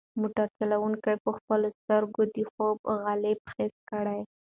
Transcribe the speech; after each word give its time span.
موټر 0.21 0.47
چلونکی 0.57 1.15
په 1.23 1.29
خپلو 1.37 1.67
سترګو 1.77 2.23
کې 2.33 2.41
د 2.45 2.47
خوب 2.51 2.77
غلبه 3.03 3.49
حس 3.55 3.75
کړه. 3.89 4.17